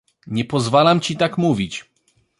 [0.27, 1.85] "Nie pozwalam ci tak mówić!"